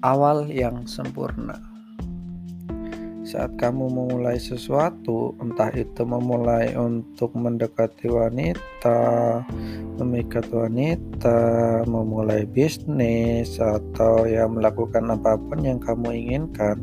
awal 0.00 0.48
yang 0.48 0.88
sempurna. 0.88 1.60
Saat 3.20 3.60
kamu 3.60 3.92
memulai 3.94 4.40
sesuatu, 4.40 5.38
entah 5.38 5.70
itu 5.76 6.02
memulai 6.02 6.74
untuk 6.74 7.30
mendekati 7.36 8.10
wanita, 8.10 9.44
memikat 10.00 10.50
wanita, 10.50 11.40
memulai 11.86 12.42
bisnis, 12.48 13.60
atau 13.62 14.26
ya 14.26 14.50
melakukan 14.50 15.14
apa 15.14 15.38
pun 15.38 15.62
yang 15.62 15.78
kamu 15.78 16.10
inginkan, 16.26 16.80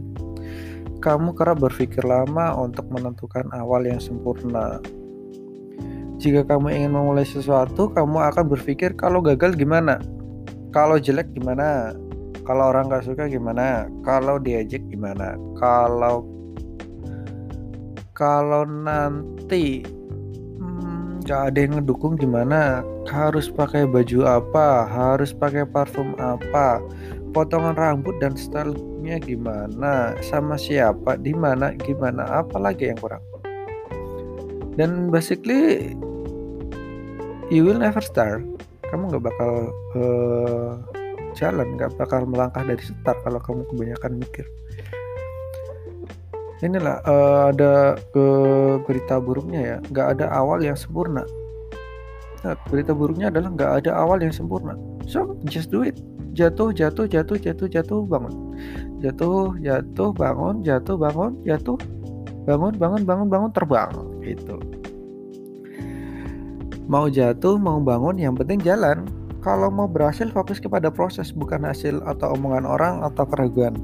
kamu 1.04 1.36
kerap 1.36 1.59
berpikir 1.59 2.05
lama 2.05 2.55
untuk 2.55 2.88
menentukan 2.93 3.49
awal 3.52 3.84
yang 3.84 3.99
sempurna. 3.99 4.79
Jika 6.21 6.47
kamu 6.47 6.70
ingin 6.70 6.95
memulai 6.95 7.27
sesuatu, 7.27 7.91
kamu 7.91 8.23
akan 8.23 8.45
berpikir 8.47 8.95
kalau 8.95 9.20
gagal 9.20 9.52
gimana, 9.57 9.99
kalau 10.71 10.95
jelek 10.95 11.27
gimana, 11.35 11.91
kalau 12.47 12.71
orang 12.71 12.87
gak 12.87 13.03
suka 13.03 13.27
gimana? 13.27 13.91
Kalau 14.07 14.39
diajak 14.39 14.79
gimana? 14.87 15.35
Kalau 15.59 16.23
kalau 18.15 18.63
nanti 18.63 19.83
hmm, 20.55 21.27
gak 21.27 21.51
ada 21.53 21.59
yang 21.59 21.83
ngedukung 21.83 22.15
gimana? 22.15 22.87
Harus 23.11 23.51
pakai 23.51 23.83
baju 23.83 24.23
apa? 24.39 24.87
Harus 24.87 25.35
pakai 25.35 25.67
parfum 25.67 26.15
apa? 26.15 26.79
Potongan 27.35 27.75
rambut 27.75 28.15
dan 28.23 28.39
stylenya 28.39 29.20
gimana? 29.20 30.15
Sama 30.23 30.55
siapa? 30.55 31.20
Di 31.20 31.35
mana? 31.35 31.75
Gimana? 31.75 32.48
Apalagi 32.48 32.95
yang 32.95 32.99
kurang? 33.03 33.21
Dan 34.79 35.11
basically 35.11 35.91
you 37.51 37.67
will 37.67 37.77
never 37.77 37.99
start. 37.99 38.48
Kamu 38.87 39.11
nggak 39.11 39.25
bakal 39.27 39.51
uh, 39.99 40.79
jalan 41.38 41.77
nggak 41.77 41.93
bakal 41.96 42.26
melangkah 42.26 42.66
dari 42.66 42.82
start 42.82 43.21
kalau 43.21 43.38
kamu 43.40 43.62
kebanyakan 43.70 44.12
mikir. 44.18 44.46
Inilah 46.66 46.98
uh, 47.05 47.54
ada 47.54 48.02
ke 48.10 48.26
berita 48.82 49.21
buruknya 49.21 49.62
ya. 49.62 49.77
Nggak 49.94 50.07
ada 50.18 50.26
awal 50.34 50.66
yang 50.66 50.74
sempurna. 50.74 51.21
Nah, 52.41 52.57
berita 52.74 52.98
buruknya 52.98 53.29
adalah 53.29 53.54
nggak 53.54 53.71
ada 53.85 53.91
awal 53.94 54.18
yang 54.26 54.34
sempurna. 54.34 54.74
So 55.05 55.38
just 55.46 55.70
do 55.70 55.85
it. 55.85 56.02
Jatuh 56.34 56.74
jatuh 56.74 57.05
jatuh 57.05 57.38
jatuh 57.38 57.70
jatuh 57.70 58.01
bangun. 58.10 58.34
Jatuh 59.05 59.54
jatuh 59.62 60.10
bangun 60.18 60.66
jatuh 60.66 60.98
bangun 60.98 61.32
jatuh 61.46 61.77
bangun 62.49 62.74
bangun 62.74 63.01
bangun 63.05 63.27
bangun 63.29 63.51
terbang 63.54 63.91
gitu. 64.25 64.57
Mau 66.90 67.06
jatuh 67.06 67.59
mau 67.62 67.78
bangun 67.78 68.18
yang 68.18 68.34
penting 68.34 68.63
jalan 68.66 69.06
kalau 69.41 69.69
mau 69.69 69.85
berhasil 69.85 70.28
fokus 70.34 70.57
kepada 70.57 70.90
proses 70.90 71.30
bukan 71.34 71.66
hasil 71.66 72.02
atau 72.06 72.34
omongan 72.34 72.66
orang 72.66 72.96
atau 73.06 73.25
keraguan. 73.28 73.78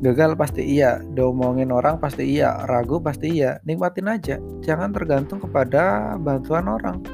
Gagal 0.00 0.32
pasti 0.32 0.64
iya, 0.64 1.04
diomongin 1.12 1.68
orang 1.68 2.00
pasti 2.00 2.24
iya, 2.24 2.64
ragu 2.64 3.04
pasti 3.04 3.36
iya. 3.36 3.60
Nikmatin 3.68 4.08
aja, 4.08 4.40
jangan 4.64 4.96
tergantung 4.96 5.44
kepada 5.44 6.16
bantuan 6.16 6.72
orang. 6.72 7.04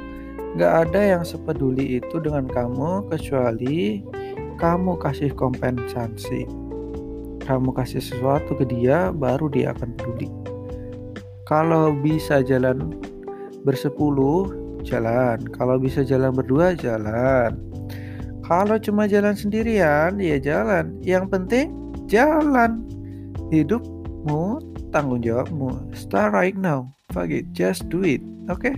Gak 0.55 0.89
ada 0.89 1.19
yang 1.19 1.23
sepeduli 1.27 1.99
itu 1.99 2.17
dengan 2.23 2.47
kamu 2.47 3.11
kecuali 3.11 4.07
kamu 4.57 4.97
kasih 5.03 5.35
kompensasi. 5.35 6.49
Kamu 7.43 7.75
kasih 7.75 8.01
sesuatu 8.01 8.55
ke 8.55 8.65
dia, 8.65 9.11
baru 9.11 9.51
dia 9.51 9.75
akan 9.75 9.91
peduli. 9.99 10.31
Kalau 11.47 11.95
bisa 11.95 12.43
jalan 12.43 12.95
bersepuluh, 13.63 14.66
jalan. 14.87 15.43
Kalau 15.53 15.77
bisa 15.83 16.07
jalan 16.07 16.31
berdua, 16.31 16.79
jalan. 16.79 17.59
Kalau 18.47 18.79
cuma 18.79 19.11
jalan 19.11 19.35
sendirian, 19.35 20.23
ya 20.23 20.39
jalan. 20.39 20.95
Yang 21.03 21.25
penting 21.35 21.67
jalan. 22.07 22.87
Hidupmu 23.51 24.63
tanggung 24.95 25.21
jawabmu. 25.27 25.91
Start 25.99 26.31
right 26.31 26.55
now. 26.55 26.87
Fuck 27.11 27.35
it, 27.35 27.51
just 27.51 27.91
do 27.91 28.07
it. 28.07 28.23
Oke? 28.47 28.71
Okay? 28.71 28.75